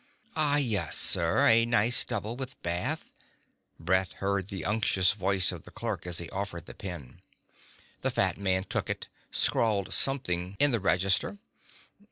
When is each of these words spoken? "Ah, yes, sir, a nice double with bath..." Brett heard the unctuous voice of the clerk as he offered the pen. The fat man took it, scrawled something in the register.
"Ah, 0.35 0.57
yes, 0.57 0.97
sir, 0.97 1.45
a 1.45 1.63
nice 1.63 2.03
double 2.03 2.35
with 2.35 2.59
bath..." 2.63 3.13
Brett 3.79 4.13
heard 4.13 4.47
the 4.47 4.65
unctuous 4.65 5.11
voice 5.11 5.51
of 5.51 5.63
the 5.63 5.69
clerk 5.69 6.07
as 6.07 6.17
he 6.17 6.27
offered 6.31 6.65
the 6.65 6.73
pen. 6.73 7.21
The 8.01 8.09
fat 8.09 8.39
man 8.39 8.63
took 8.63 8.89
it, 8.89 9.07
scrawled 9.29 9.93
something 9.93 10.55
in 10.59 10.71
the 10.71 10.79
register. 10.79 11.37